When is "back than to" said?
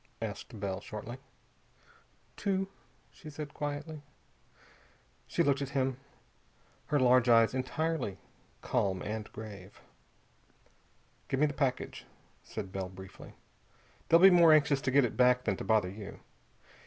15.17-15.63